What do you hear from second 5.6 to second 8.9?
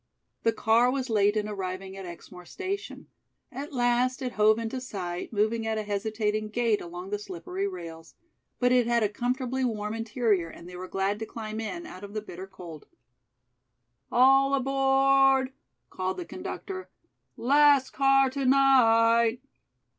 at a hesitating gait along the slippery rails. But it